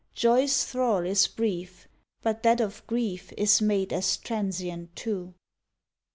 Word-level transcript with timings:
Joy 0.15 0.45
s 0.45 0.65
thrall 0.65 1.05
is 1.05 1.27
brief, 1.27 1.87
But 2.23 2.41
that 2.41 2.59
of 2.59 2.81
grief 2.87 3.31
Is 3.37 3.61
made 3.61 3.93
as 3.93 4.17
transient 4.17 4.95
too. 4.95 5.35